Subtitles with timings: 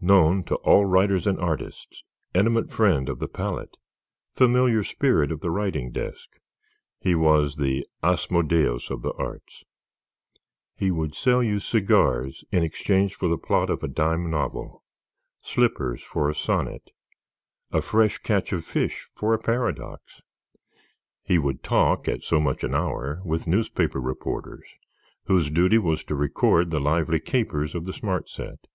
[0.00, 2.04] Known to all writers and artists,
[2.36, 3.76] intimate friend of the palette,
[4.32, 6.38] familiar spirit of the writing desk,
[7.00, 9.64] he was the Asmodeus of the arts.
[10.76, 14.84] He would sell you cigars in exchange for the plot of a dime novel,
[15.42, 16.92] slippers for a sonnet,
[17.72, 20.20] a fresh catch of fish for a paradox;
[21.24, 24.68] he would talk at so much an hour with newspaper reporters
[25.24, 28.68] whose duty was to record the lively capers of the smart set.